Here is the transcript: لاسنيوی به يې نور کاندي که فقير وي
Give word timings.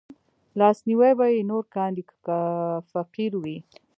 لاسنيوی 0.59 1.11
به 1.19 1.25
يې 1.33 1.41
نور 1.51 1.63
کاندي 1.75 2.03
که 2.25 2.37
فقير 2.91 3.31
وي 3.41 3.57